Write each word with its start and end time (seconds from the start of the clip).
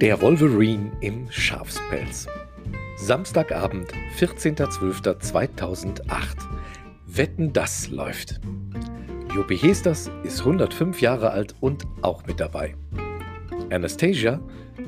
Der 0.00 0.20
Wolverine 0.22 0.90
im 1.02 1.30
Schafspelz. 1.30 2.26
Samstagabend, 2.96 3.92
14.12.2008. 4.18 6.00
Wetten, 7.06 7.52
das 7.52 7.90
läuft. 7.90 8.40
Jopi 9.34 9.58
Hesters 9.58 10.10
ist 10.22 10.40
105 10.40 11.02
Jahre 11.02 11.32
alt 11.32 11.54
und 11.60 11.84
auch 12.00 12.24
mit 12.24 12.40
dabei. 12.40 12.74
Anastasia, 13.70 14.40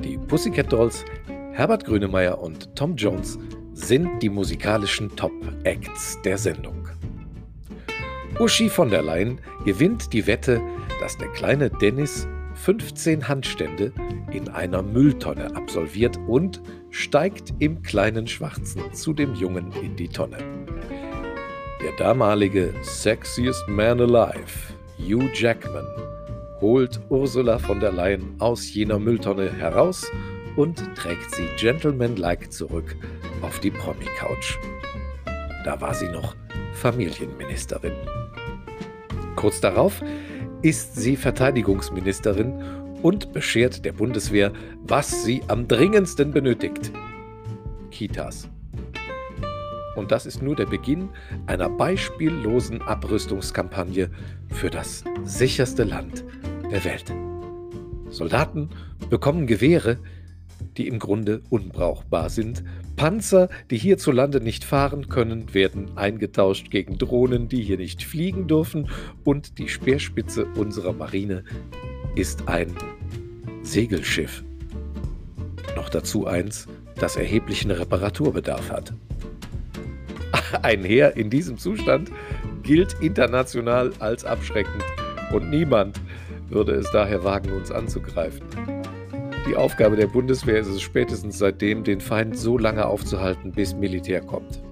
die 0.03 0.17
Pussycat 0.17 0.73
Dolls, 0.73 1.05
Herbert 1.53 1.85
Grönemeyer 1.85 2.41
und 2.41 2.75
Tom 2.75 2.97
Jones 2.97 3.39
sind 3.75 4.23
die 4.23 4.31
musikalischen 4.31 5.15
Top-Acts 5.15 6.23
der 6.23 6.39
Sendung. 6.39 6.89
Uschi 8.39 8.71
von 8.71 8.89
der 8.89 9.03
Leyen 9.03 9.43
gewinnt 9.67 10.15
die 10.15 10.27
Wette, 10.27 10.63
dass 11.01 11.19
der 11.19 11.29
kleine 11.29 11.69
Dennis 11.69 12.27
15 12.55 13.29
Handstände 13.29 13.93
in 14.35 14.49
einer 14.49 14.83
Mülltonne 14.83 15.55
absolviert 15.57 16.19
und 16.27 16.63
steigt 16.91 17.53
im 17.59 17.83
kleinen 17.83 18.27
Schwarzen 18.27 18.93
zu 18.93 19.13
dem 19.13 19.35
Jungen 19.35 19.73
in 19.83 19.97
die 19.97 20.09
Tonne. 20.09 20.39
Der 21.83 21.93
damalige 21.99 22.73
Sexiest 22.83 23.67
Man 23.69 24.01
Alive, 24.01 24.75
Hugh 24.99 25.29
Jackman, 25.35 25.87
holt 26.61 27.01
Ursula 27.09 27.59
von 27.59 27.81
der 27.81 27.93
Leyen 27.93 28.37
aus 28.39 28.73
jener 28.73 28.99
Mülltonne 28.99 29.53
heraus 29.53 30.07
und 30.57 30.95
trägt 30.95 31.35
sie 31.35 31.49
gentlemanlike 31.59 32.49
zurück 32.51 32.97
auf 33.43 33.59
die 33.59 33.71
Promi-Couch. 33.71 34.59
Da 35.65 35.81
war 35.81 35.95
sie 35.95 36.09
noch 36.09 36.37
Familienministerin. 36.75 37.93
Kurz 39.35 39.61
darauf 39.61 40.01
ist 40.63 40.95
sie 40.95 41.17
Verteidigungsministerin 41.17 42.82
und 43.03 43.33
beschert 43.33 43.85
der 43.85 43.93
Bundeswehr, 43.93 44.53
was 44.83 45.25
sie 45.25 45.43
am 45.49 45.69
dringendsten 45.69 46.33
benötigt. 46.33 46.93
Kitas. 47.91 48.49
Und 49.97 50.11
das 50.11 50.25
ist 50.25 50.43
nur 50.43 50.57
der 50.57 50.67
Beginn 50.67 51.11
einer 51.47 51.69
beispiellosen 51.69 52.81
Abrüstungskampagne 52.83 54.11
für 54.49 54.71
das 54.71 55.05
sicherste 55.25 55.85
Land 55.85 56.25
der 56.71 56.85
Welt. 56.85 57.13
Soldaten 58.09 58.71
bekommen 59.11 59.47
Gewehre, 59.47 59.99
die 60.77 60.87
im 60.87 60.99
Grunde 60.99 61.43
unbrauchbar 61.51 62.31
sind. 62.31 62.63
Panzer, 62.97 63.49
die 63.71 63.79
hierzulande 63.79 64.41
nicht 64.41 64.65
fahren 64.65 65.09
können, 65.09 65.55
werden 65.55 65.97
eingetauscht 65.97 66.71
gegen 66.71 66.99
Drohnen, 66.99 67.49
die 67.49 67.63
hier 67.63 67.79
nicht 67.79 68.05
fliegen 68.05 68.47
dürfen. 68.47 68.89
Und 69.25 69.59
die 69.59 69.69
Speerspitze 69.69 70.47
unserer 70.57 70.93
Marine 70.93 71.45
ist 72.15 72.49
ein 72.49 72.75
Segelschiff. 73.63 74.45
Noch 75.77 75.89
dazu 75.89 76.27
eins, 76.27 76.67
das 76.97 77.17
erheblichen 77.17 77.71
Reparaturbedarf 77.71 78.71
hat. 78.71 78.93
Ein 80.63 80.85
Heer 80.85 81.17
in 81.17 81.31
diesem 81.31 81.57
Zustand 81.57 82.11
gilt 82.63 82.95
international 83.01 83.93
als 83.99 84.25
abschreckend 84.25 84.85
und 85.33 85.49
niemand 85.49 86.01
würde 86.49 86.73
es 86.73 86.91
daher 86.91 87.25
wagen, 87.25 87.53
uns 87.53 87.71
anzugreifen. 87.71 88.43
Die 89.49 89.57
Aufgabe 89.57 89.97
der 89.97 90.07
Bundeswehr 90.07 90.61
ist 90.61 90.69
es 90.69 90.83
spätestens 90.83 91.39
seitdem, 91.39 91.83
den 91.83 92.01
Feind 92.01 92.39
so 92.39 92.59
lange 92.59 92.87
aufzuhalten, 92.87 93.53
bis 93.53 93.75
Militär 93.75 94.21
kommt. 94.21 94.63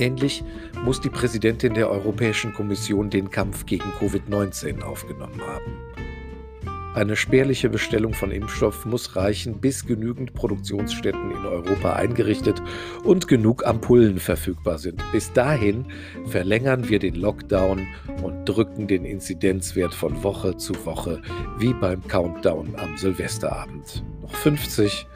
Ähnlich 0.00 0.42
muss 0.82 1.00
die 1.00 1.10
Präsidentin 1.10 1.74
der 1.74 1.90
Europäischen 1.90 2.54
Kommission 2.54 3.10
den 3.10 3.30
Kampf 3.30 3.66
gegen 3.66 3.84
Covid-19 4.00 4.80
aufgenommen 4.80 5.40
haben. 5.42 5.76
Eine 6.94 7.14
spärliche 7.16 7.68
Bestellung 7.68 8.14
von 8.14 8.32
Impfstoff 8.32 8.84
muss 8.86 9.14
reichen, 9.14 9.60
bis 9.60 9.86
genügend 9.86 10.32
Produktionsstätten 10.32 11.30
in 11.30 11.44
Europa 11.44 11.92
eingerichtet 11.92 12.60
und 13.04 13.28
genug 13.28 13.64
Ampullen 13.64 14.18
verfügbar 14.18 14.78
sind. 14.78 15.00
Bis 15.12 15.32
dahin 15.32 15.84
verlängern 16.26 16.88
wir 16.88 16.98
den 16.98 17.14
Lockdown 17.14 17.86
und 18.22 18.44
drücken 18.46 18.88
den 18.88 19.04
Inzidenzwert 19.04 19.94
von 19.94 20.24
Woche 20.24 20.56
zu 20.56 20.74
Woche, 20.84 21.20
wie 21.58 21.74
beim 21.74 22.02
Countdown 22.08 22.74
am 22.76 22.96
Silvesterabend. 22.96 24.02
Noch 24.22 24.34
50, 24.34 25.06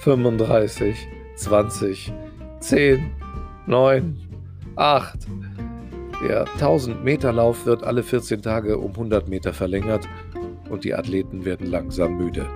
35, 0.00 0.96
20, 1.36 2.12
10, 2.60 3.10
9, 3.66 4.16
8. 4.76 5.26
Der 6.22 6.46
1000-Meter-Lauf 6.46 7.66
wird 7.66 7.82
alle 7.82 8.02
14 8.02 8.40
Tage 8.40 8.78
um 8.78 8.92
100 8.92 9.28
Meter 9.28 9.52
verlängert 9.52 10.08
und 10.70 10.84
die 10.84 10.94
Athleten 10.94 11.44
werden 11.44 11.66
langsam 11.66 12.16
müde. 12.16 12.46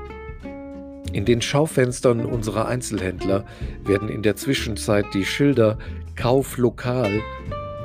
In 1.13 1.25
den 1.25 1.43
Schaufenstern 1.43 2.25
unserer 2.25 2.69
Einzelhändler 2.69 3.45
werden 3.85 4.09
in 4.09 4.23
der 4.23 4.37
Zwischenzeit 4.37 5.07
die 5.13 5.25
Schilder 5.25 5.79
Kauf 6.15 6.57
lokal 6.59 7.21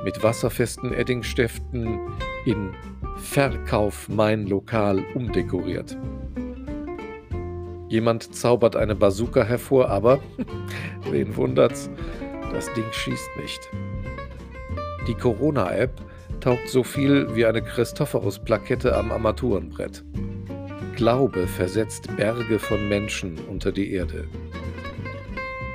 mit 0.03 0.21
wasserfesten 0.21 0.93
Eddingstäften 0.93 1.99
in 2.45 2.73
Verkauf 3.17 4.07
mein 4.07 4.45
Lokal 4.45 5.03
umdekoriert. 5.15 5.97
Jemand 7.87 8.35
zaubert 8.35 8.75
eine 8.75 8.93
Bazooka 8.93 9.43
hervor, 9.43 9.89
aber 9.89 10.19
wen 11.09 11.35
wundert's, 11.35 11.89
das 12.55 12.71
Ding 12.73 12.85
schießt 12.89 13.29
nicht. 13.41 13.69
Die 15.07 15.13
Corona-App 15.13 15.91
taugt 16.39 16.69
so 16.69 16.83
viel 16.83 17.35
wie 17.35 17.45
eine 17.45 17.61
Christophorus-Plakette 17.61 18.95
am 18.95 19.11
Armaturenbrett. 19.11 20.03
Glaube 20.95 21.47
versetzt 21.47 22.07
Berge 22.15 22.57
von 22.57 22.87
Menschen 22.87 23.37
unter 23.49 23.73
die 23.73 23.91
Erde. 23.91 24.27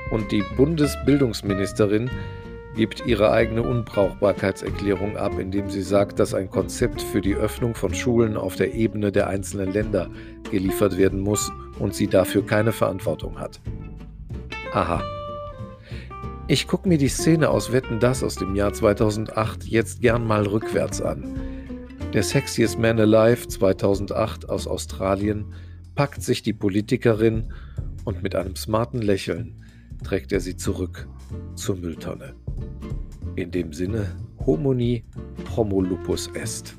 Und 0.09 0.31
die 0.31 0.43
Bundesbildungsministerin 0.57 2.09
gibt 2.75 3.05
ihre 3.05 3.31
eigene 3.31 3.61
Unbrauchbarkeitserklärung 3.61 5.17
ab, 5.17 5.37
indem 5.37 5.69
sie 5.69 5.83
sagt, 5.83 6.19
dass 6.19 6.33
ein 6.33 6.49
Konzept 6.49 7.01
für 7.01 7.21
die 7.21 7.35
Öffnung 7.35 7.75
von 7.75 7.93
Schulen 7.93 8.37
auf 8.37 8.55
der 8.55 8.73
Ebene 8.73 9.11
der 9.11 9.27
einzelnen 9.27 9.71
Länder 9.71 10.09
geliefert 10.49 10.97
werden 10.97 11.19
muss 11.19 11.51
und 11.77 11.93
sie 11.93 12.07
dafür 12.07 12.43
keine 12.43 12.71
Verantwortung 12.71 13.39
hat. 13.39 13.59
Aha. 14.73 15.20
Ich 16.47 16.67
gucke 16.67 16.89
mir 16.89 16.97
die 16.97 17.07
Szene 17.07 17.49
aus 17.49 17.71
Wetten 17.71 17.99
das 17.99 18.23
aus 18.23 18.35
dem 18.35 18.55
Jahr 18.55 18.73
2008 18.73 19.63
jetzt 19.65 20.01
gern 20.01 20.25
mal 20.25 20.45
rückwärts 20.45 21.01
an. 21.01 21.39
Der 22.13 22.23
Sexiest 22.23 22.77
Man 22.77 22.99
Alive 22.99 23.47
2008 23.47 24.49
aus 24.49 24.67
Australien 24.67 25.45
packt 25.95 26.21
sich 26.21 26.41
die 26.41 26.53
Politikerin 26.53 27.53
und 28.03 28.21
mit 28.23 28.35
einem 28.35 28.55
smarten 28.55 29.01
Lächeln 29.01 29.63
trägt 30.03 30.31
er 30.31 30.41
sie 30.41 30.57
zurück 30.57 31.07
zur 31.55 31.77
Mülltonne. 31.77 32.33
In 33.35 33.51
dem 33.51 33.71
Sinne, 33.71 34.07
Homoni 34.45 35.05
Homo 35.55 35.85
est. 36.33 36.75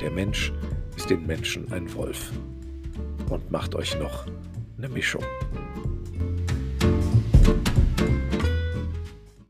Der 0.00 0.10
Mensch 0.10 0.52
ist 0.96 1.10
den 1.10 1.26
Menschen 1.26 1.72
ein 1.72 1.92
Wolf. 1.94 2.32
Und 3.30 3.50
macht 3.50 3.74
euch 3.74 3.98
noch 3.98 4.26
eine 4.76 4.88
Mischung. 4.88 5.24